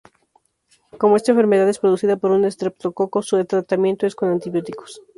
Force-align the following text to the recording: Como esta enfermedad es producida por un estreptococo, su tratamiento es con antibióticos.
Como 0.97 1.15
esta 1.15 1.29
enfermedad 1.31 1.69
es 1.69 1.77
producida 1.77 2.17
por 2.17 2.31
un 2.31 2.43
estreptococo, 2.43 3.21
su 3.21 3.45
tratamiento 3.45 4.07
es 4.07 4.15
con 4.15 4.29
antibióticos. 4.31 5.03